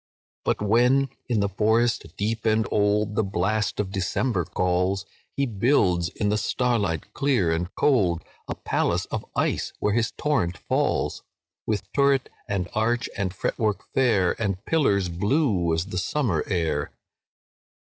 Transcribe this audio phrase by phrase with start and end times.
[0.43, 5.05] "But when, in the forest bare and old, The blast of December calls,
[5.37, 10.57] He builds, in the starlight clear and cold, A palace of ice where his torrent
[10.57, 11.21] falls,
[11.67, 16.89] With turret, and arch, and fretwork fair, And pillars blue as the summer air.